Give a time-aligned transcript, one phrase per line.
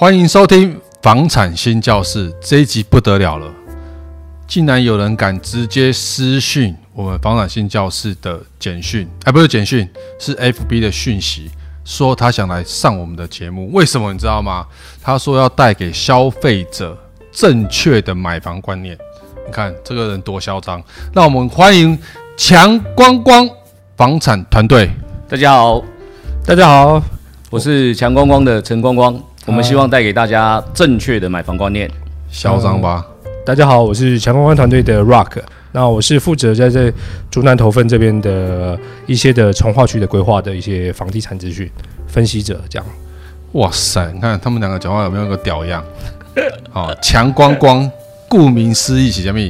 [0.00, 3.52] 欢迎收听房产新教室这一集不得了了，
[4.46, 11.50] 竟然有人敢直接私讯我们房产新教室的简讯，哎，不是简讯，是 FB 的讯息，
[11.84, 13.72] 说他想来上我们的节目。
[13.72, 14.64] 为什么你知道吗？
[15.02, 16.96] 他说要带给消费者
[17.32, 18.96] 正确的买房观念。
[19.44, 20.80] 你看这个人多嚣张！
[21.12, 21.98] 那我们欢迎
[22.36, 23.50] 强光光
[23.96, 24.88] 房产团队。
[25.28, 25.82] 大家好，
[26.46, 27.02] 大家好，
[27.50, 29.20] 我是强光光的陈光光。
[29.48, 31.90] 我们希望带给大家正确的买房观念，
[32.30, 33.30] 嚣张吧、嗯！
[33.46, 35.40] 大家好，我是强光光团队的 Rock，
[35.72, 36.92] 那我是负责在这
[37.30, 41.68] 竹南头份这边的一些的从化区的规划的一些房地产资讯
[42.06, 42.86] 分析者，这样。
[43.52, 45.82] 哇塞，你看他们两个讲话有没有个屌样？
[46.70, 47.90] 好， 强光光，
[48.28, 49.40] 顾名思义是什么？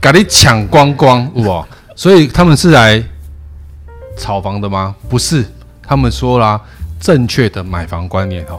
[0.00, 1.64] 赶紧抢光光哇！
[1.94, 3.00] 所以他们是来
[4.18, 4.96] 炒房的吗？
[5.08, 5.44] 不是，
[5.86, 6.60] 他们说啦，
[6.98, 8.58] 正确的买房观念哈。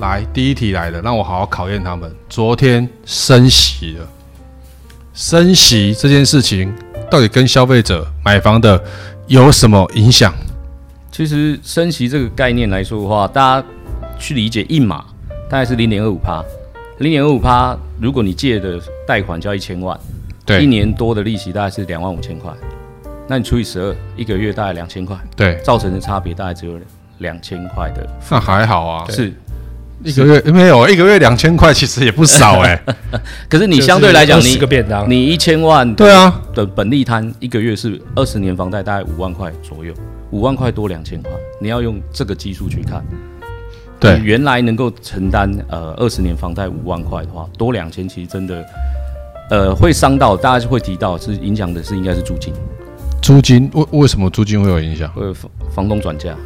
[0.00, 2.10] 来，第一题来了，让我好好考验他们。
[2.28, 4.08] 昨天升息了，
[5.12, 6.74] 升息这件事情
[7.10, 8.82] 到底跟消费者买房的
[9.28, 10.34] 有什么影响？
[11.12, 13.66] 其实升息这个概念来说的话，大家
[14.18, 15.04] 去理解一码
[15.48, 16.44] 大概是零点二五趴，
[16.98, 19.98] 零点二五趴，如果你借的贷款交一千万，
[20.44, 22.52] 对，一年多的利息大概是两万五千块，
[23.28, 26.80] 那你除以十二，一个月大概两千块，对，造成的差别大概只有
[27.18, 29.32] 两千块的，那还好啊，是。
[30.02, 33.20] 一个月没有，一个月两千块其实也不少哎、欸。
[33.48, 39.94] 可是你相对来讲，你个便当，你一千万对啊的本利摊，一个月是二十年房贷大概五万块左右，
[40.30, 43.04] 五万块多两千块，你要用这个基数去看。
[44.00, 48.62] 对，原来能够承担呃二十年房贷五万块的话，多两千其实真的
[49.50, 52.52] 呃会伤到，大家就会提到是影响的是应该是租金。
[53.22, 55.08] 租金为为什么租金会有影响？
[55.12, 56.36] 会房房东转嫁。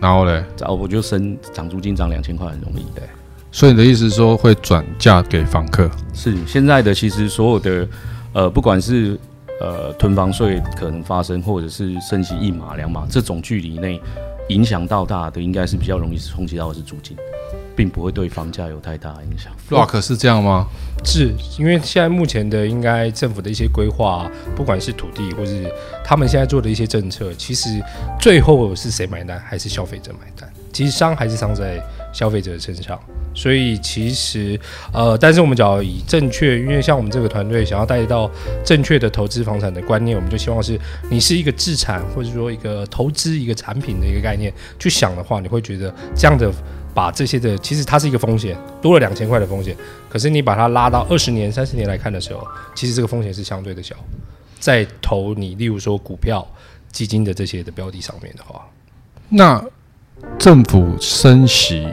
[0.00, 3.04] 然后嘞，找，我就升涨租金涨两千块很容易，对。
[3.52, 5.90] 所以你的意思是说会转嫁给房客？
[6.14, 7.88] 是现在的其实所有的，
[8.32, 9.18] 呃，不管是
[9.60, 14.00] 呃囤房税可能发生，或者是升息一码两码这种距离内，
[14.48, 17.16] 影响到大的应该是比较容易冲击到的是租金。
[17.80, 19.50] 并不会对房价有太大影响。
[19.70, 20.66] Rock 是这样吗？
[21.02, 25.66] 是因为现在目前的应该政府的一些规划，不管是土地或是
[26.04, 27.82] 他们现在做的一些政策，其实
[28.20, 29.40] 最后是谁买单？
[29.40, 30.46] 还是消费者买单？
[30.74, 31.82] 其实伤还是伤在
[32.12, 33.00] 消费者的身上。
[33.32, 34.60] 所以其实
[34.92, 38.30] 呃，但是我们只要以正确，因为像我们这个团队想要带到
[38.62, 46.52] 正确的投资房产的观念，我们就希望是你是一个资产或者说一个投资一个产品的一个概念去想的话，你会觉得这样的。
[46.94, 49.76] 把这些的，其实它是一个风险，多了两千块的风险。
[50.08, 53.94] 可是你把它拉到二十年、三十年来看的时候，其实这个风险是相对的小。
[54.58, 56.46] 在投你，例如说股票、
[56.92, 58.66] 基金的这些的标的上面的话，
[59.28, 59.64] 那
[60.38, 61.88] 政府升息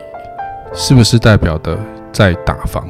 [0.73, 1.79] 是不是代表的
[2.11, 2.89] 在打房？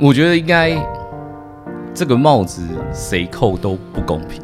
[0.00, 0.76] 我觉得应该
[1.92, 4.40] 这个帽子谁扣都不公平。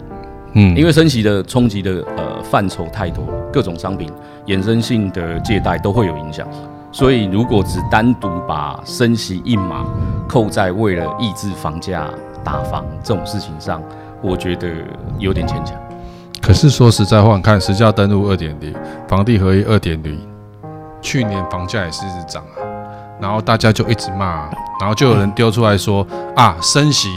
[0.53, 4.11] 嗯，因为升息的冲击的呃范畴太多了，各种商品。
[4.47, 6.49] 衍生性的借贷都会有影响，
[6.91, 9.84] 所以如果只单独把升息一码
[10.27, 12.09] 扣在为了抑制房价
[12.43, 13.81] 打房这种事情上，
[14.21, 14.69] 我觉得
[15.19, 15.77] 有点牵强。
[16.43, 18.75] 可是说实在话，你看实价登录二点零，
[19.06, 20.19] 房地合一二点零，
[21.00, 22.59] 去年房价也是一直涨啊，
[23.21, 24.50] 然后大家就一直骂，
[24.81, 27.09] 然后就有人丢出来说啊，升息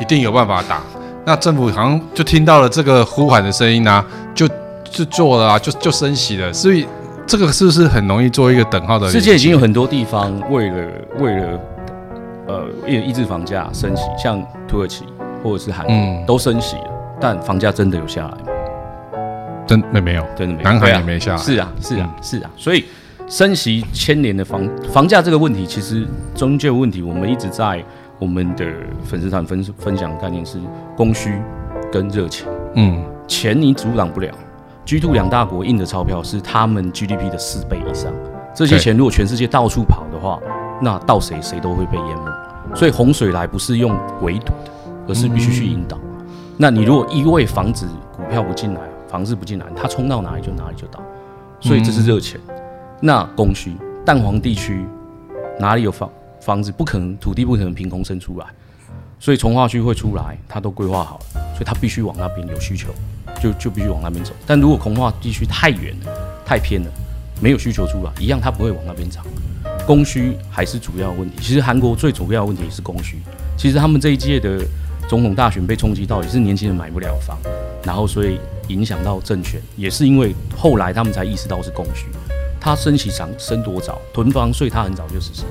[0.00, 0.82] 一定有办法打，
[1.26, 4.04] 那政府好像就听到了这个呼喊的声音啊，
[4.34, 4.48] 就。
[4.88, 6.86] 就做了啊，就就升息了，所以
[7.26, 9.10] 这个是不是很容易做一个等号的？
[9.10, 10.88] 世界已经有很多地方为了
[11.18, 11.60] 为了
[12.46, 15.04] 呃抑制房价升息，像土耳其
[15.42, 18.38] 或者是韩国、嗯、都升息了，但房价真的有下来吗？
[19.66, 20.64] 真没没有，真的没有。
[20.70, 21.38] 南海也没下来。
[21.38, 22.50] 是啊，是啊，是啊。
[22.56, 22.84] 所以
[23.28, 27.84] 升息牵连的房房价这个问题，其实终究问题，我们一直在
[28.18, 28.64] 我们的
[29.04, 30.58] 粉丝团分分享的概念是
[30.96, 31.40] 供需
[31.92, 32.46] 跟热钱。
[32.74, 34.32] 嗯，钱你阻挡不了。
[34.86, 38.12] G2 两大国印的钞票是他们 GDP 的四倍以上，
[38.54, 40.40] 这些钱如果全世界到处跑的话，
[40.80, 42.76] 那到谁谁都会被淹没。
[42.76, 44.70] 所以洪水来不是用围堵的，
[45.08, 45.98] 而是必须去引导。
[46.56, 47.86] 那你如果一味防止
[48.16, 51.00] 股票不进来，房子不进来，它冲到哪里就哪里就倒。
[51.60, 52.40] 所以这是热钱。
[53.00, 54.86] 那供需，蛋黄地区
[55.58, 56.08] 哪里有房
[56.46, 56.70] 房子？
[56.70, 58.46] 不可能土地不可能凭空生出来，
[59.18, 62.94] 所以从化区会出来，它都规划好了，所以它必须往那边有需求。
[63.38, 66.90] 就就必须往那边走，但如果重划地区太远了、太偏了，
[67.38, 69.22] 没有需求出来，一样它不会往那边涨。
[69.86, 71.36] 供需还是主要问题。
[71.42, 73.18] 其实韩国最主要的问题是供需。
[73.58, 74.64] 其实他们这一届的
[75.06, 77.36] 总统大选被冲击到，也是年轻人买不了房，
[77.84, 82.06] 然后所以影响到政权，也是因为后来他们才意识到是供需。
[82.58, 85.42] 他升息涨升多早，囤房税他很早就实施。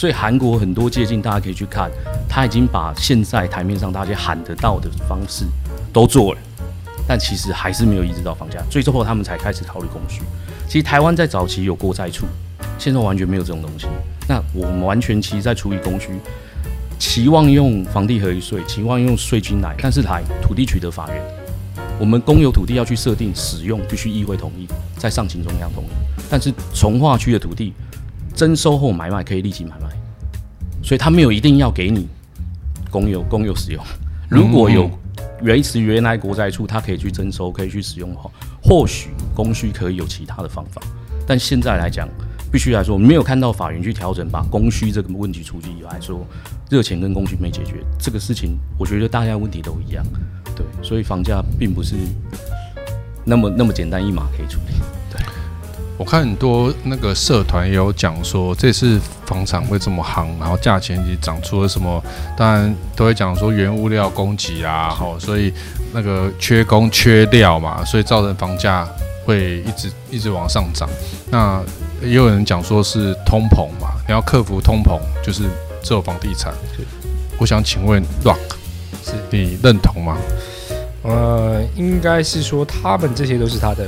[0.00, 1.90] 所以韩国很多借镜，大家可以去看，
[2.26, 5.44] 他已经把现在台面上大家喊得到的方式
[5.92, 6.40] 都做了，
[7.06, 10.22] 但其实还是没有抑制到房价，最后他们才开始考虑供需。
[10.66, 12.24] 其实台湾在早期有过债处，
[12.78, 13.88] 现在完全没有这种东西。
[14.26, 16.08] 那我们完全其实在处理供需，
[16.98, 21.22] 期望用房地合一税，期望用税金来，但是台土地取得法院，
[21.98, 25.88] 我们公有土地要去设定使用，必须议会同意，在上请中央同意。
[26.30, 27.74] 但是从化区的土地。
[28.34, 29.88] 征收后买卖可以立即买卖，
[30.82, 32.08] 所以他没有一定要给你
[32.90, 33.84] 公有公有使用。
[34.28, 34.90] 如果有
[35.42, 38.30] 维持原来国债处，他可以去征收，可以去使用的话，
[38.62, 40.80] 或许供需可以有其他的方法。
[41.26, 42.08] 但现在来讲，
[42.52, 46.26] 必须来说，没有看到法院去调整，把供需这个问题处理以来说，
[46.68, 50.04] 热钱跟供需没解决这个事情，我觉得大家问题都一样。
[50.56, 51.94] 对，所以房价并不是
[53.24, 54.74] 那么那么简单一码可以处理。
[56.00, 62.02] 我看很多那个社团也有讲说，这次房产会这么夯，然后价钱也涨出了什么，
[62.34, 65.52] 当然都会讲说原物料供给啊，好，所以
[65.92, 68.88] 那个缺工缺料嘛，所以造成房价
[69.26, 70.88] 会一直一直往上涨。
[71.30, 71.62] 那
[72.00, 75.42] 也有人讲说是通膨嘛，你要克服通膨，就是
[75.82, 76.54] 只有房地产。
[77.36, 78.38] 我想请问 Rock，
[79.04, 80.16] 是你认同吗？
[81.02, 83.86] 呃，应该是说他们这些都是他的。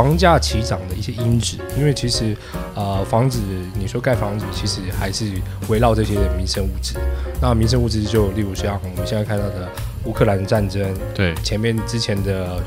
[0.00, 2.34] 房价起涨的一些因子，因为其实，
[2.74, 3.38] 呃，房子
[3.78, 5.30] 你说盖房子，其实还是
[5.68, 6.94] 围绕这些民生物资。
[7.38, 9.68] 那民生物资就例如像我们现在看到的
[10.06, 12.62] 乌克兰战争，对，前面之前的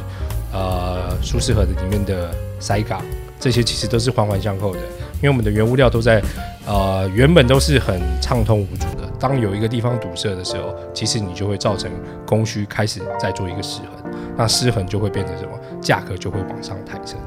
[0.52, 3.04] 呃苏士河的里面的塞港，
[3.40, 4.82] 这些其实都是环环相扣的。
[5.24, 6.22] 因为我们的原物料都在
[6.68, 11.90] 呃原本都是很畅通无阻的，当有一个地方堵塞的时候，其实你就会造成
[12.28, 14.12] 供需开始在做一个失衡。
[14.36, 15.52] 那失衡就会变成什么？
[15.80, 17.18] 价格就会往上抬升，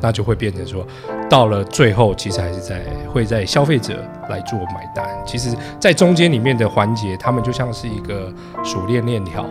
[0.00, 0.86] 那就会变成说，
[1.28, 2.80] 到了最后，其实还是在
[3.12, 3.94] 会在消费者
[4.30, 5.04] 来做买单。
[5.26, 5.50] 其实，
[5.80, 9.44] 在中间里面的环节，他们就像是一个锁链链条。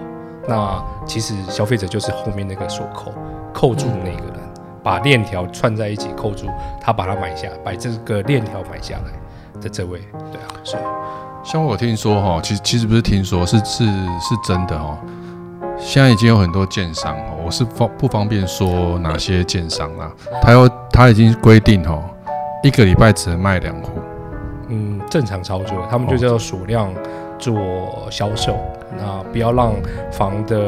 [0.47, 3.13] 那其实消费者就是后面那个锁扣，
[3.53, 4.30] 扣住那个，
[4.83, 6.47] 把链条串在一起扣住，
[6.79, 9.99] 他把它买下，把这个链条买下来的这位，
[10.31, 10.77] 对啊，是。
[11.43, 14.97] 像我听说哈，其实其实不是听说，是是是真的哦。
[15.77, 20.11] 现在已经有很多建商哦，我是方不方便说哪些建商啊？
[20.41, 22.03] 他要他已经规定哦，
[22.63, 23.99] 一个礼拜只能卖两户。
[24.67, 26.93] 嗯，正常操作，他们就叫做数量
[27.41, 28.57] 做销售，
[28.97, 29.73] 那不要让
[30.11, 30.59] 房的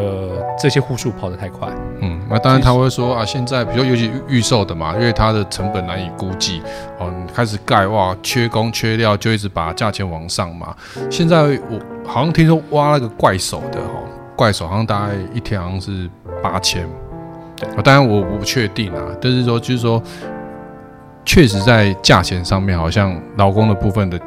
[0.59, 1.69] 这些户数跑得太快。
[2.01, 6.61] 嗯，那当然他会说啊，现在比如尤其预售的嘛，因为它的成本难以估计
[6.99, 10.75] 哦，开始盖哇，缺工缺料，就一直把价钱往上嘛。
[11.09, 14.03] 现在我好像听说挖那个怪手的哦。
[14.35, 16.09] 怪手好像大概一天好像是
[16.41, 16.89] 八千，
[17.55, 20.01] 对，当然我我不确定啊，但是说就是说，
[21.23, 24.19] 确实在价钱上面好像劳工的部分的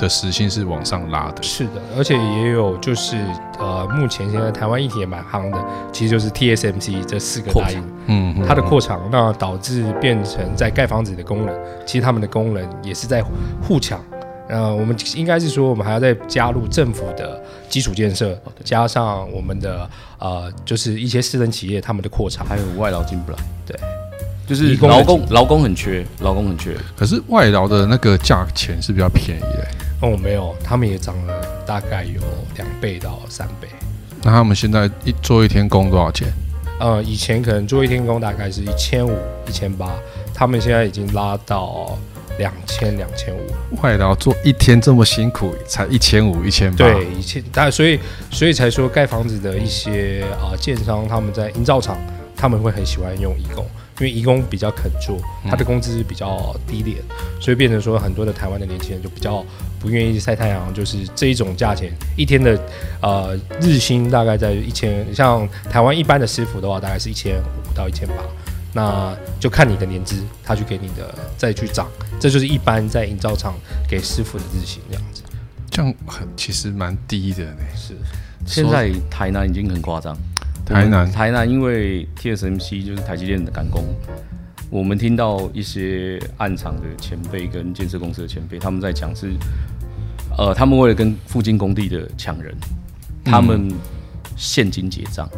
[0.00, 1.42] 的时薪是往上拉的。
[1.42, 3.16] 是的，而且也有就是
[3.58, 5.58] 呃，目前现在台湾议题也蛮夯的，
[5.92, 11.54] 其实就是 TSMC 这四个大厂，嗯，它的扩厂，那导致变成在盖房子的工人，
[11.84, 13.22] 其实他们的工人也是在
[13.62, 14.00] 互抢。
[14.48, 19.88] 呃，我们应该是说，我们还要再加入政府的基础建设，加上我们的
[20.18, 23.78] 呃，就是一些私人企业他们的扩厂，还有外劳进不来，对，
[24.48, 26.76] 就是劳工劳工很缺，劳工很缺。
[26.96, 29.68] 可是外劳的那个价钱是比较便宜的。
[30.00, 32.20] 哦，没有，他们也涨了大概有
[32.56, 33.68] 两倍到三倍。
[34.22, 36.28] 那他们现在一做一天工多少钱？
[36.78, 39.16] 呃，以前可能做一天工大概是一千五、
[39.46, 39.92] 一千八，
[40.34, 41.98] 他们现在已经拉到。
[42.38, 43.40] 两千两千五，
[43.82, 46.76] 外劳做一天这么辛苦，才一千五一千八。
[46.76, 51.98] 对，一千，但所以所以才说盖房子的一些啊、呃、建商，他们在营造厂，
[52.34, 53.66] 他们会很喜欢用义工，
[54.00, 59.44] 因为移工比较肯做，他的工资比较低廉，嗯、所以变成说很多的台湾的年轻人就比较
[59.78, 62.58] 不愿意晒太阳，就是这一种价钱，一天的
[63.02, 68.14] 呃日薪大概在一千，像台湾一般的师傅的话，大概是一千五到一千八。
[68.72, 71.86] 那就看你的年资，他去给你的再去涨，
[72.18, 73.54] 这就是一般在营造厂
[73.86, 75.22] 给师傅的日薪这样子。
[75.70, 77.56] 这样很其实蛮低的呢。
[77.76, 77.94] 是，
[78.46, 80.16] 现在台南已经很夸张。
[80.70, 83.84] 台南，台南因为 TSMC 就是台积电的赶工，
[84.70, 89.32] 我们听到一些暗场的前辈跟建设公司的前辈，他们在讲是，
[90.38, 92.54] 呃，他们为了跟附近工地的抢人，
[93.24, 93.68] 他们
[94.36, 95.28] 现金结账，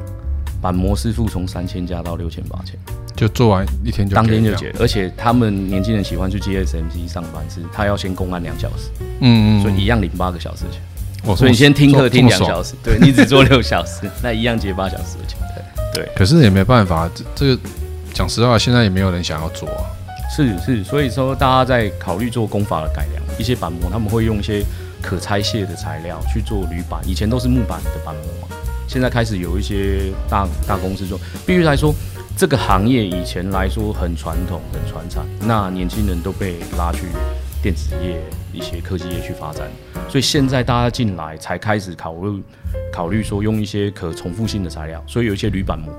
[0.60, 2.78] 把模师傅从三千加到六千八千。
[3.16, 10.80] 就做完一天就当天就结，而且他们年轻人喜欢去 TSMC 上班，是他要先公安两小时，嗯嗯，所以一样领八个小时钱。
[11.36, 15.38] 所以你先听课听两小时，对你只做六小时，那一样结八小时的钱。
[15.94, 17.62] 对，可是也没办法，这这个
[18.14, 19.84] 讲实话，现在也没有人想要做啊。
[20.34, 24.64] 是是，所以说大家在考虑做工法的改良，一些板模他们会用一些
[25.02, 28.56] 可拆卸的材料去做铝板，以前都是木板的板模嘛，
[28.88, 31.20] 现在开始有一些大大公司做。
[31.44, 31.94] 必须来说，
[32.38, 37.02] 这个行业以前来说很传统、很传产，那年轻人都被拉去
[37.62, 38.20] 电子业、
[38.52, 39.70] 一些科技业去发展，
[40.08, 42.42] 所以现在大家进来才开始考虑
[42.92, 45.92] 考虑说用一些可重复性的材料，所以有一些铝板模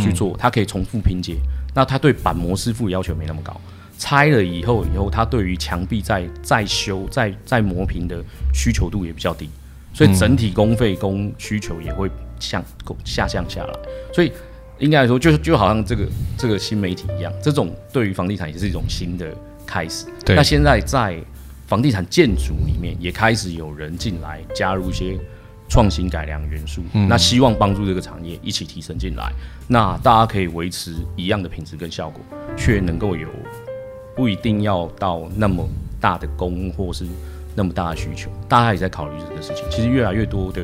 [0.00, 1.34] 去做，它可以重复拼接。
[1.74, 3.60] 那它对板模师傅要求没那么高，
[3.98, 8.22] 拆了以后以后，它对于墙壁再再修再再磨平的
[8.54, 9.50] 需求度也比较低，
[9.92, 12.64] 所以整体工费工需求也会向
[13.04, 13.74] 下降下来。
[14.12, 14.32] 所以
[14.78, 16.06] 应该来说，就就好像这个
[16.38, 19.32] 这个新媒体一样，这种对于房地产也是一种新的
[19.70, 20.06] 开始。
[20.24, 20.34] 对。
[20.34, 21.16] 那现在在
[21.66, 25.16] 房地产建筑里面也开始有人进来加入一些。
[25.72, 29.32] 创新改良元素，那希望帮助这个产业一起提升进来，
[29.68, 32.20] 那大家可以维持一样的品质跟效果，
[32.56, 33.28] 却能够有
[34.16, 35.64] 不一定要到那么
[36.00, 37.06] 大的工或是
[37.54, 39.64] 那么大的需求，大家也在考虑这个事情。
[39.70, 40.60] 其实越来越多的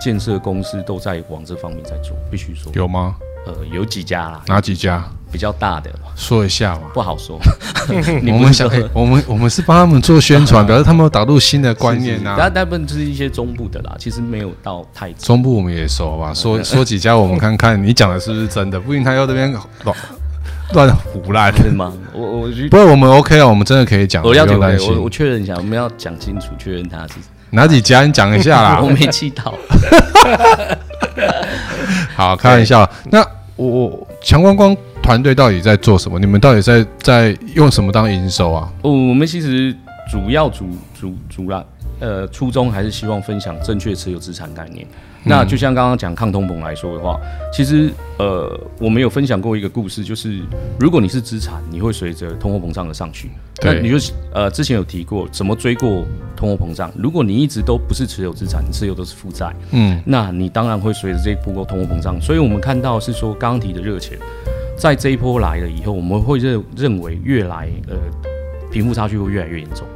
[0.00, 3.16] 建设公司都在往这方面在做，必须说有吗？
[3.46, 4.44] 呃，有几家啦？
[4.46, 5.04] 哪几家？
[5.36, 6.80] 比较大的，说一下嘛。
[6.94, 7.38] 不好说。
[8.32, 12.36] 我们想，我们我们是帮他们做宣传，表示他们有导入新的观念呐。
[12.38, 16.32] 大大部分就是一些中部的啦，其实没有到太中部，我们也熟吧？
[16.32, 18.80] 说说几家，我们看看你讲的是不是真的？
[18.80, 19.52] 不一定他要这边
[19.82, 19.94] 乱
[20.72, 21.92] 乱胡乱是吗？
[22.14, 24.24] 我我不过我们 OK 啊，我们真的可以讲。
[24.24, 27.12] 我要讲，我我确认一下，我们要讲清楚，确认他是
[27.50, 28.06] 哪几家？
[28.06, 28.80] 你讲一下啦。
[28.82, 29.52] 我没气到。
[32.16, 32.90] 好，开玩笑。
[33.10, 33.22] 那。
[33.58, 34.76] 我我强光光
[35.06, 36.18] 团队到底在做什么？
[36.18, 38.72] 你们到底在在用什么当营收啊？
[38.82, 39.72] 哦，我们其实
[40.10, 40.66] 主要主
[41.00, 41.64] 主主啦，
[42.00, 44.84] 呃，初衷还是希望分享正确持有资产概念。
[45.28, 47.18] 那就像刚刚讲抗通膨来说的话，
[47.52, 50.40] 其实呃，我们有分享过一个故事，就是
[50.78, 53.30] 如果你是资产，你会随着通货膨胀而上去。
[53.62, 53.96] 那你就
[54.32, 56.04] 呃，之前有提过怎么追过
[56.36, 56.92] 通货膨胀？
[56.96, 62.20] 如果你一直都不是持有资产，你持有都是负债，嗯，那你当然会随着这一波通货膨胀。
[62.20, 64.16] 所以我们看到是说，刚刚提的热钱，
[64.76, 67.96] 在这一波来了以后，我们会认认为越来呃，
[68.70, 69.86] 贫富差距会越来越严重。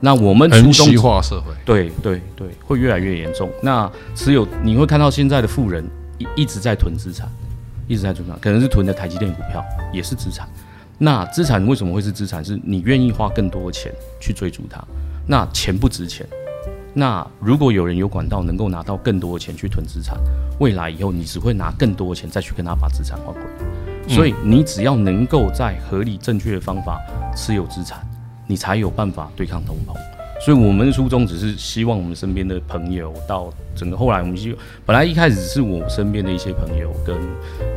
[0.00, 3.48] 那我们初中化社会，对对对，会越来越严重。
[3.62, 5.84] 那持有你会看到现在的富人
[6.18, 7.28] 一一直在囤资产，
[7.86, 10.48] 一直在囤资产，可能是囤的台积电股票也是资产。
[10.98, 12.44] 那资产为什么会是资产？
[12.44, 14.82] 是你愿意花更多的钱去追逐它。
[15.26, 16.26] 那钱不值钱。
[16.94, 20.18] 那如果有人有管道能够拿到更多的钱去囤资产，
[20.58, 23.61] 未来以后你只会拿更多的钱再去跟他把资产换回来。
[24.08, 27.00] 所以你只要能够在合理正确的方法
[27.36, 28.00] 持有资产。
[28.48, 29.94] 你才有办法对抗通膨，
[30.44, 34.54] 所以我们的初衷只是希望我们身边的朋友到整个后来，我们希
[34.84, 37.16] 本来一开始是我身边的一些朋友跟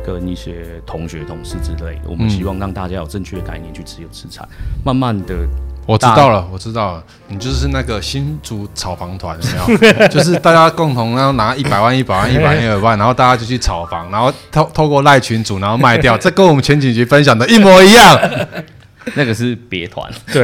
[0.04, 4.46] 跟一些同学同事之类的，我们希望让大家有正确的概念去持有资产，
[4.84, 5.48] 慢慢的，
[5.86, 9.38] 我知道了，我知道了，你就是那个新竹炒房团，
[9.68, 10.08] 有没有？
[10.08, 18.20] 就是大家共同然后拿一百万、一百万、一百 一百万，然后大家就去炒房，然后透透过赖群主，然后卖掉，这跟我们前几集分享的一模一样。
[19.14, 20.42] 那个是别团，对，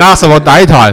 [0.00, 0.92] 那什么哪一团？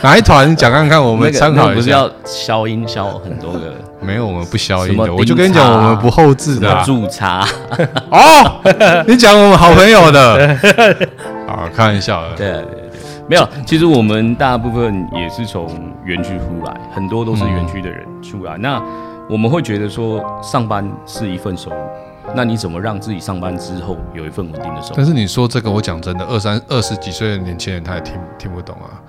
[0.00, 0.48] 哪一团？
[0.48, 1.74] 你讲看看，我们参考一下。
[1.74, 3.74] 不是要消音消很多个？
[4.00, 5.12] 没有，我们不消音的。
[5.12, 6.82] 我就跟你讲，我们不后置的。
[6.84, 7.44] 驻茶
[8.10, 8.60] 哦，
[9.08, 10.56] 你讲我们好朋友的，
[11.56, 12.36] 好开玩笑的。
[12.36, 12.90] 对对对，
[13.28, 13.48] 没有。
[13.66, 15.66] 其实我们大部分也是从
[16.04, 18.56] 园区出来，很多都是园区的人出来。
[18.58, 18.80] 那
[19.28, 21.76] 我们会觉得说，上班是一份收入。
[22.34, 24.94] 那你怎么让自己上班之后有一份稳定的收入？
[24.96, 29.00] 但是你说这个，我讲真的，二三二十几岁的年轻人他也听听不懂啊。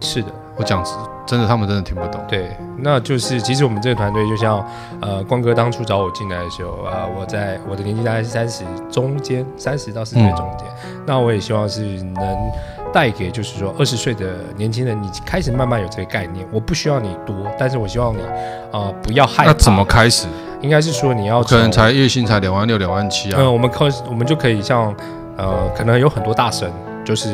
[0.00, 0.84] 是的，我讲
[1.26, 2.20] 真的，他们真的听不懂。
[2.26, 4.64] 对，那就是其实我们这个团队就像
[5.00, 10.66] 呃光哥当初找我进来的时候啊、呃，我在我的年纪大概是三十中间，三十到四十岁中间。
[10.86, 12.50] 嗯、那我也希望是能
[12.92, 16.46] 带给就是说二十岁的年轻人，你开始慢慢有这个概念。
[16.50, 19.52] 我不需要你多，但是我希望你啊、呃、不要害怕。
[19.52, 20.26] 那怎么开始？
[20.60, 23.36] 应该是说你要可能才月薪才两万六两万七啊。
[23.38, 24.92] 嗯，我们可我们就可以像
[25.36, 26.68] 呃，可能有很多大神，
[27.04, 27.28] 就是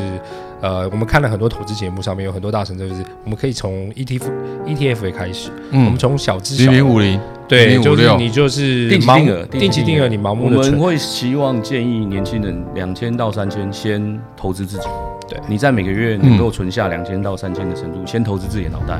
[0.65, 4.23] 呃，我们看了很多投资节目，上面有很多大神，就是我们可以从 ETF
[4.65, 10.57] ETF 开始，嗯，我们从小资零零五零，对，就是你就是定期定额，定期定额，你盲目的。
[10.57, 14.87] 我们会希望建议年轻人两千到三千先投资自己，
[15.29, 18.99] 对，你在每个月能够存下两千到三千的程度，先投资自己的脑袋。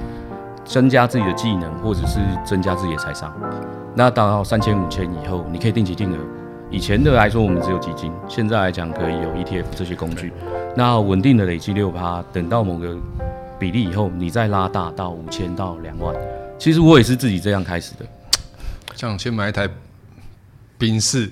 [0.66, 3.32] 增加自己的技能，或者是增加自己的财商。
[3.94, 6.18] 那到三千五千以后，你可以定期定额。
[6.72, 10.34] 以前的来说，我们只有基金，现在来讲可以有 ETF 这些工具。
[10.76, 12.98] 那稳定的累积六趴，等到某个
[13.60, 16.14] 比例以后，你再拉大到五千到两万。
[16.58, 18.06] 其实我也是自己这样开始的。
[18.96, 19.70] 像先买一台
[20.78, 21.30] 宾士，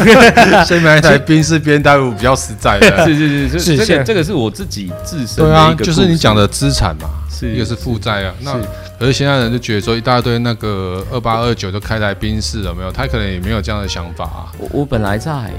[0.66, 3.04] 先买一台宾士 B N W 比较实在的。
[3.04, 8.34] 是是是是，是这个这个是我自己自身的对啊，一个就是你讲的资产嘛，是一个是负债啊。
[8.40, 8.58] 那
[8.98, 12.90] 可是现在人就觉得说一大堆那个二八二九就开台宾士了没有？
[12.90, 14.50] 他可能也没有这样的想法啊。
[14.58, 15.52] 我我本来在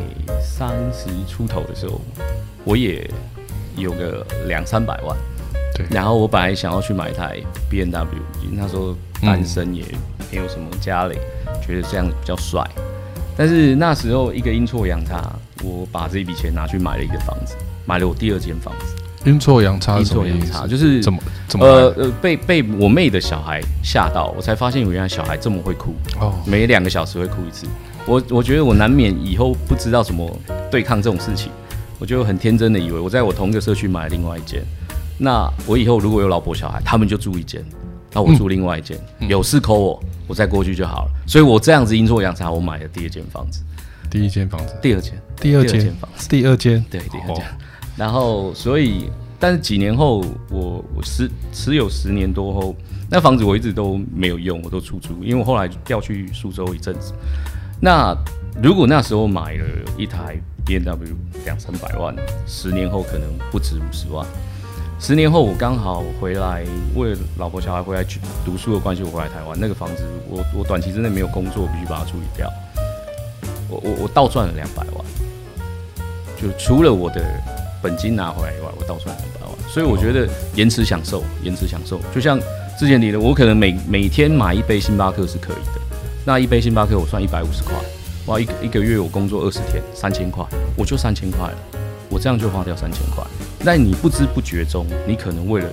[0.43, 2.01] 三十出头的时候，
[2.65, 3.09] 我也
[3.77, 5.15] 有个两三百万，
[5.75, 5.85] 对。
[5.89, 7.37] 然后我本来想要去买一台
[7.69, 9.85] B N W，因为那时候单身也
[10.29, 11.15] 没有什么家里，
[11.47, 12.61] 嗯、觉得这样比较帅。
[13.39, 17.55] 但是那时候一个阴错阳差，我把这一笔钱拿去买了一个房子，
[17.85, 18.93] 买了我第二间房子。
[19.23, 25.95] 阴错阳差，阴错阳差就是怎么怎么呃呃被被我妹的小孩吓到，我才发现原来小孩这么会哭。
[26.19, 27.65] 哦，每两个小时会哭一次。
[28.05, 30.29] 我我觉得我难免以后不知道怎么
[30.69, 31.49] 对抗这种事情，
[31.97, 34.61] 我就很天真的以为我在我同一个社区买了另外一间，
[35.17, 37.63] 那我以后如果有老婆小孩，他们就住一间，
[38.13, 40.03] 那我住另外一间，嗯、有事 call 我。
[40.27, 43.63] 我再过去就好了，所以我这样子阴错阳差，我买了第二间房子，
[44.11, 47.43] 第一间房子，第二间，第二间房子，第二间，对，第二间。
[47.97, 52.75] 然后，所以，但是几年后，我我持持有十年多后，
[53.09, 57.11] 那房子我一直都没有用，我都出租，因为我后来调去苏州一阵子。
[57.81, 58.15] 那
[58.61, 59.65] 如果那时候买了
[59.97, 64.23] 一台 BMW 两三百万，十年后可能不止五十万。
[65.01, 68.05] 十年后，我刚好回来，为老婆小孩回来
[68.43, 69.57] 读书的关系，我回来台湾。
[69.57, 72.51] 那个房子，我我短期之内没有工作，必须把它处理掉。
[73.69, 75.05] 我我我倒赚了两百万，
[76.35, 77.25] 就除了我的
[77.81, 79.69] 本金拿回来以外，我倒赚两百万。
[79.69, 82.37] 所以我觉得延迟享受，延迟享受，就像
[82.77, 85.81] 之前你的，我可能每每天买一杯星巴克是可以的。
[86.25, 87.73] 那一杯星巴克我算一百五十块，
[88.25, 91.57] 哇，一个一个月我工作二十天，三千块，我就三千块了。
[92.09, 93.23] 我这样就花掉三千块。
[93.63, 95.69] 在你不知不觉中，你可能为了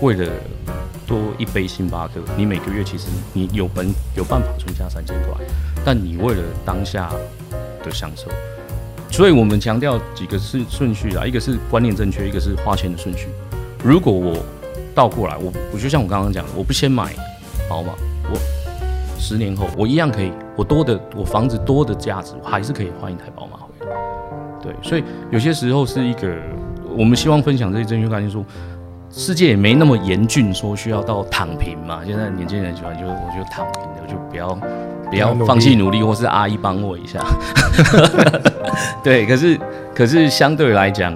[0.00, 0.30] 为了
[1.06, 5.32] 多一杯星巴克，你每个月其实你有本有办法存下三千块，
[5.84, 7.10] 但你为了当下
[7.82, 8.28] 的享受，
[9.10, 13.28] 所以我们强调几个是顺序啊，一个是观念正确，一个是花钱的顺序。
[13.82, 14.36] 如果我
[14.94, 17.14] 倒过来，我我就像我刚刚讲的，我不先买
[17.68, 17.94] 宝马，
[18.30, 18.38] 我
[19.18, 23.96] 十年后我一样可以，我多的我房子多的价值，我还是可以换一台宝马回来。
[24.62, 26.36] 对，所以有些时候是一个。
[26.96, 28.44] 我们希望分享这些正确概念，说
[29.10, 32.00] 世界也没那么严峻，说需要到躺平嘛。
[32.06, 34.58] 现在年轻人喜欢就我就躺平的，就不要
[35.10, 37.20] 不要放弃努力，或是阿姨帮我一下。
[39.04, 39.60] 对，可是
[39.94, 41.14] 可是相对来讲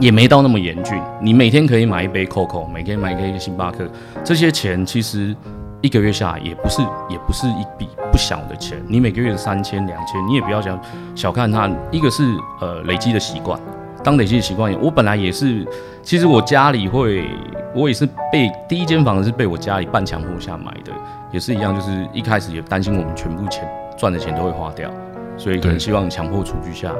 [0.00, 1.00] 也没到那么严峻。
[1.22, 3.88] 你每天可以买一杯 COCO，每天买一个星巴克，
[4.24, 5.34] 这些钱其实
[5.82, 8.76] 一个月下来也不是也不是一笔不小的钱。
[8.88, 10.76] 你每个月三千两千，你也不要想
[11.14, 11.70] 小看它。
[11.92, 12.24] 一个是
[12.60, 13.60] 呃累积的习惯。
[14.02, 15.66] 当累积的习惯，我本来也是，
[16.02, 17.28] 其实我家里会，
[17.74, 20.92] 我也是被第一间房子是被我家里半强迫下买的，
[21.30, 24.90] 也是一样，就是一开始也担心我们全部钱赚的钱都会花掉，
[25.36, 26.98] 所以可能希望强迫储蓄下来，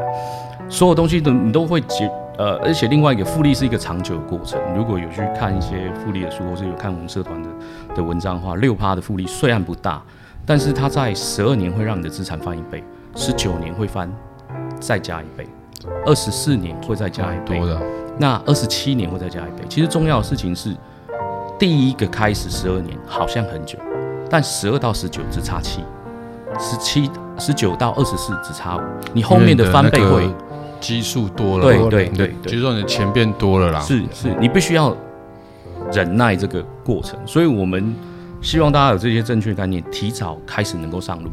[0.68, 7.48] 所有东西都你都会结，呃，而且另外一个复利是一个长久的过程，如果有去看一些复利的书，或是有看我们社团的
[7.96, 10.02] 的文章的话，六趴的复利虽然不大，
[10.44, 12.84] 但是它在十二年会让你的资产翻一倍，
[13.16, 14.12] 十九年会翻
[14.78, 15.46] 再加一倍。
[16.07, 17.81] 二十四年会再加一倍，多的。
[18.19, 19.66] 那二十七年会再加一倍。
[19.69, 20.77] 其实重要的事情是，
[21.59, 23.79] 第一个开始十二年好像很久，
[24.29, 25.83] 但十二到十九只差七，
[26.59, 28.81] 十七十九到二十四只差五。
[29.12, 30.31] 你后面的翻倍会
[30.81, 33.81] 基数多了，对对对，对，就是说你的钱变多了啦。
[33.81, 34.95] 是是，你必须要
[35.93, 37.19] 忍耐这个过程。
[37.27, 37.95] 所以我们
[38.43, 41.31] 希望大家有这些正确概念，提早开始能够上路，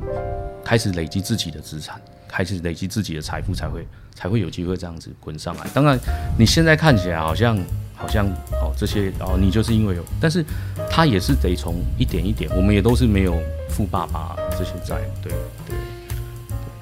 [0.67, 1.95] 开始累积自己的资产。
[2.29, 5.65] 开始累积自己的财富，才会才会有机会这样子滚上来。
[5.73, 5.97] 当然，
[6.37, 7.57] 你现在看起来好像
[7.95, 8.27] 好像
[8.61, 10.43] 哦这些哦，你就是因为有，但是
[10.91, 15.31] 他也是得从一点一点，我们也都是没有富爸爸这些债，对
[15.65, 15.77] 对。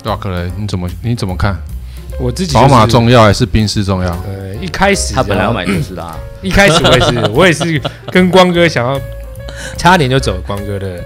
[0.03, 1.55] 对啊，可能你怎么你怎么看？
[2.19, 4.09] 我自己宝马重要还是宾士重要？
[4.25, 8.99] 呃，一开始他本来要买特斯拉，一开始我也是我也是跟光哥想要
[9.77, 11.03] 差点就走光哥的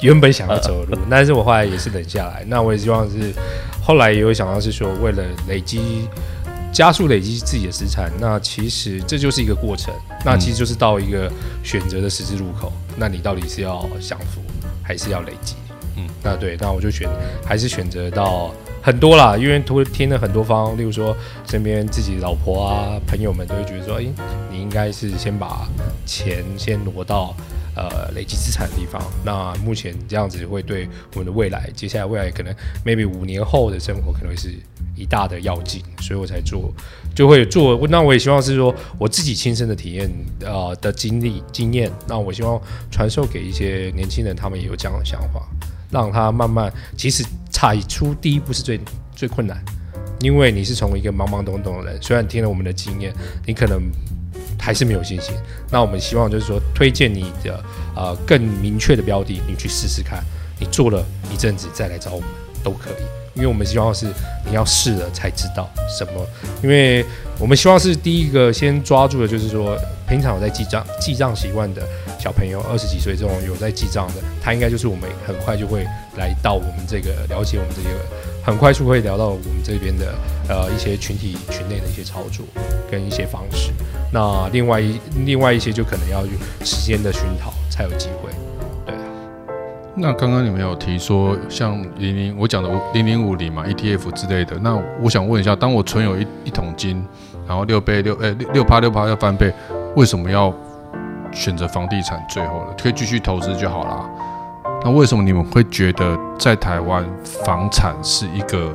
[0.00, 2.44] 原本想要走的路，但是我后来也是忍下来。
[2.46, 3.32] 那我也希望是。
[3.82, 6.06] 后来也有想到是说，为了累积、
[6.70, 9.92] 加速累积自己的资产，那其实这就是一个过程。
[10.22, 11.32] 那其实就是到一个
[11.64, 14.42] 选择的十字路口，那你到底是要享福
[14.82, 15.56] 还是要累积？
[15.96, 17.08] 嗯，那对，那我就选
[17.44, 21.16] 还是选择到很多啦，因为都听了很多方，例如说
[21.48, 24.04] 身边自己老婆啊、朋友们都会觉得说，哎，
[24.52, 25.66] 你应该是先把
[26.04, 27.34] 钱先挪到。
[27.76, 32.54] 呃，累积资产的地方，那目前这样子会对我们的未来，接下来未来可能
[32.84, 34.52] maybe 五年后的生活可能会是
[34.96, 36.72] 一大的要紧，所以我才做，
[37.14, 37.78] 就会做。
[37.88, 45.48] 那我也希望是说我自己亲身的体验，呃的经历经验，那我希望传授给一些年轻人，他们也有这样的想法，
[45.90, 48.80] 让他慢慢，其实踩出第一步是最
[49.14, 49.64] 最困难，
[50.20, 53.14] 因为你是从一个懵懵懂懂的人，虽然听了我们的经验，
[53.46, 53.80] 你可能
[54.60, 55.34] 还是没有信心。
[55.70, 57.58] 那我们希望就是说，推荐你的
[57.96, 60.22] 呃更明确的标的，你去试试看。
[60.62, 62.28] 你做了一阵子再来找我们
[62.62, 64.04] 都可以，因为我们希望是
[64.44, 66.26] 你要试了才知道什么，
[66.62, 67.02] 因为
[67.38, 69.74] 我们希望是第一个先抓住的，就是说
[70.06, 71.80] 平常有在记账记账习惯的
[72.18, 75.86] 小朋友，二十几岁这种有在记账的，他应该就是我们很快就会
[76.18, 78.04] 来到我们这个了解我们这个，
[78.50, 80.12] 很快速会聊到我们这边的
[80.48, 82.44] 呃一些群体群内的一些操作
[82.90, 83.70] 跟一些方式。
[84.12, 86.34] 那另外一另外一些就可能要用
[86.64, 88.30] 时间的熏陶才有机会。
[88.84, 88.94] 对
[89.94, 94.58] 那刚刚你们有提说，像零零我讲的零零五零嘛，ETF 之类的。
[94.60, 97.04] 那我想问一下，当我存有一一桶金，
[97.46, 99.52] 然后六倍六诶六六趴六趴要翻倍，
[99.94, 100.52] 为什么要
[101.32, 102.20] 选择房地产？
[102.28, 104.10] 最后了可以继续投资就好啦。
[104.84, 107.04] 那为什么你们会觉得在台湾
[107.44, 108.74] 房产是一个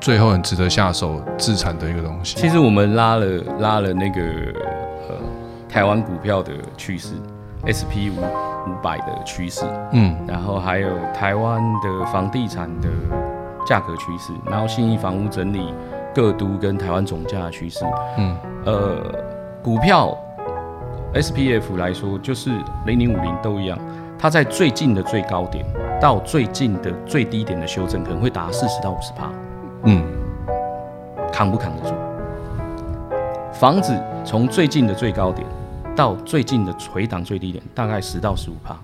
[0.00, 2.36] 最后很值得下手自产的一个东西？
[2.36, 3.26] 其实我们拉了
[3.58, 4.20] 拉了那个
[5.08, 5.14] 呃
[5.68, 7.14] 台湾股票的趋势
[7.66, 8.22] ，SP 五。
[8.66, 12.88] 五百的趋势，嗯，然后还有台湾的房地产的
[13.64, 15.72] 价格趋势，然后信义房屋整理
[16.14, 17.82] 各都跟台湾总价的趋势，
[18.18, 19.00] 嗯，呃，
[19.62, 20.14] 股票
[21.14, 22.50] SPF 来说，就是
[22.84, 23.78] 零零五零都一样，
[24.18, 25.64] 它在最近的最高点
[26.00, 29.30] 到最近的最低点的修正，可能会达四十到五十趴，
[29.84, 30.04] 嗯，
[31.32, 31.94] 扛不扛得住？
[33.52, 35.46] 房子从最近的最高点。
[35.96, 38.76] 到最近的回档最低点，大概十到十五趴，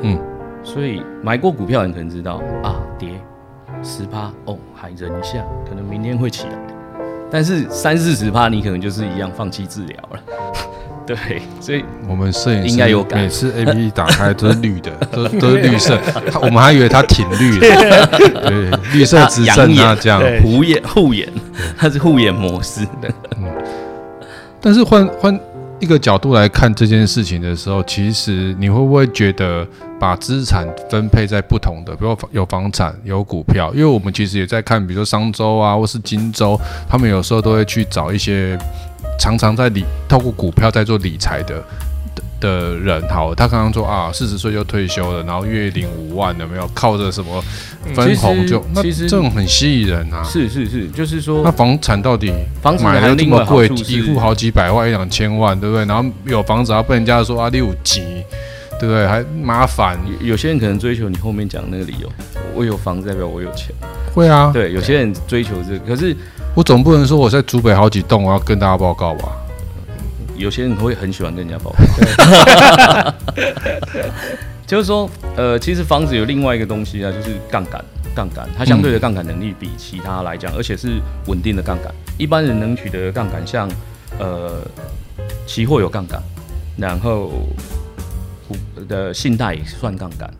[0.00, 0.18] 嗯，
[0.64, 3.10] 所以买过股票的人可能知道啊，跌
[3.80, 6.58] 十趴哦，还忍一下，可能明天会起来，
[7.30, 10.20] 但是三四十趴，你可能就是一样放弃治疗了，
[11.08, 15.98] 对，所以我们摄影师应该有感，每次 A P P 打开都是绿的， 都都是绿色，
[16.30, 18.06] 他我们还以为它挺绿的，
[18.46, 20.22] 对，绿色直升啊，这样。
[20.42, 21.26] 护眼护眼，
[21.78, 22.84] 它是护眼模式。
[23.00, 23.48] 的，嗯，
[24.60, 25.40] 但是换换。
[25.80, 29.64] 一个角度来看这件事情的时候，其实你会不会觉得
[29.96, 33.72] 把资产分配在不同的，比如有房产、有股票？
[33.72, 38.58] 因为我们其实也在看，比如说商周啊，或是金周，他们有时候都会去找一些
[39.18, 41.62] 常常在理透过股票在做理财的。
[42.40, 47.42] 的人好，他刚刚说啊，四十岁就退休了，然后月领五万，有没有靠着什么
[47.96, 48.64] 分红就？
[48.76, 50.22] 其实这种很吸引人啊。
[50.22, 55.84] 是是是，就是说，那房产到底房子买的这么贵，一户好几百万，一两千万，对不对？
[55.86, 58.02] 然后有房子，还被人家说啊，六级，
[58.78, 59.04] 对不对？
[59.04, 59.98] 还麻烦。
[60.20, 62.08] 有些人可能追求你后面讲那个理由，
[62.54, 63.74] 我有房子代表我有钱。
[64.14, 66.16] 会啊，对，有些人追求这个，可是
[66.54, 69.28] 我总不能说我在竹北好几栋，我要跟大家报告吧？
[70.36, 73.14] 有些人会很喜欢跟人家报告，
[74.66, 77.84] 就是说，呃，其实房子有另外一个东西啊，就是杠杆，
[78.14, 81.92] 杠杆，它相对的杠杆能力比其他来讲，而且是稳定的杠杆。
[82.16, 83.68] 一般人能取得杠杆，像
[84.18, 84.60] 呃，
[85.46, 86.22] 期货有杠杆，
[86.76, 87.32] 然后
[88.46, 88.56] 股
[88.88, 90.32] 的信贷也算杠杆。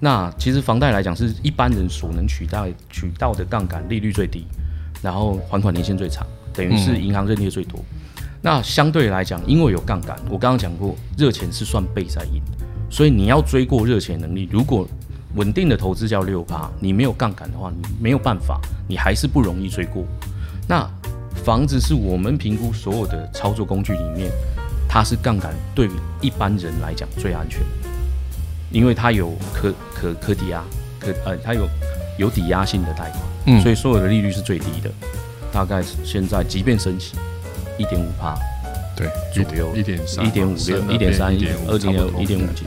[0.00, 4.46] 那其实房贷来讲，是一般人所能取代取到的杠杆利率最低，
[5.06, 7.78] 然后还款年限最长，等于是银行认列最多。
[8.42, 12.42] 那相对来讲，因为有杠杆，我刚刚讲过，热钱是算倍在赢，
[12.90, 14.84] 所以你要追过热钱能力，如果
[15.36, 20.04] 稳定的投资叫六趴，你没有杠杆的话，你没有办法，你还是不容易追过。
[20.66, 20.84] 那
[21.44, 24.28] 房子是我们评估所有的操作工具里面，
[24.88, 27.60] 它是杠杆对于一般人来讲最安全，
[28.72, 30.64] 因为它有可可可抵押，
[30.98, 31.68] 可呃它有
[32.18, 34.90] 有抵押性的贷款，嗯，所以所有的利率是最低的，
[35.52, 37.14] 大概现在即便升息。
[37.78, 38.34] 一点五趴，
[38.96, 42.64] 对，左右一点三，一点五六，一点三，一点二点六，一点五几，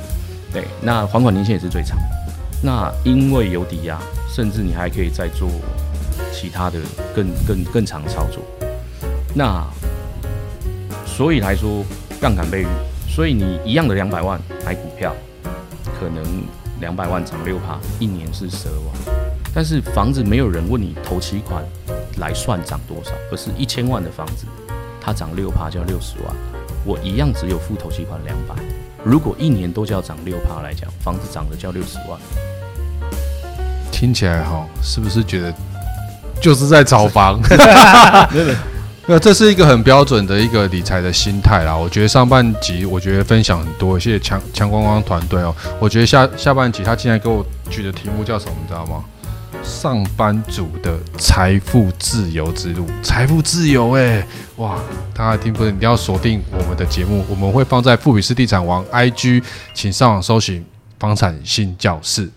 [0.53, 0.65] 对。
[0.83, 1.97] 那还款年限也是最长。
[2.61, 3.99] 那因为有抵押，
[4.31, 5.49] 甚至你还可以再做
[6.31, 6.79] 其他的
[7.15, 8.43] 更更更长的操作。
[9.33, 9.65] 那
[11.07, 11.83] 所以来说，
[12.21, 12.67] 杠杆倍率，
[13.07, 15.15] 所以你一样的两百万买股票，
[15.99, 16.23] 可能
[16.79, 19.28] 两百万涨六趴，一年是十二万。
[19.53, 21.63] 但是房子没有人问你头期款
[22.17, 24.45] 来算涨多少，而是一千万的房子。
[25.01, 26.35] 它涨六趴就要六十万，
[26.85, 28.53] 我一样只有付头期款两百。
[29.03, 32.19] 如果一年都叫涨六趴来讲，房子涨的叫六十万，
[33.91, 35.53] 听起来哈，是不是觉得
[36.41, 37.39] 就是在炒房？
[39.07, 41.75] 那这是一个很标准的一个理财的心态啦。
[41.75, 45.55] 我觉得上半集我觉得分享很多，谢谢强强光光团队哦。
[45.79, 49.03] 我觉得下下半集他竟然给我举的题目叫什么，你知道吗？
[49.69, 54.25] 上班族的财富自由之路，财富自由哎、
[54.57, 54.81] 哇！
[55.13, 55.63] 大家听不？
[55.63, 59.43] 一定要锁定我们的节目，我们会放在富比斯地产王 IG，
[59.75, 60.65] 请上网搜寻
[60.97, 62.29] 房产新教室。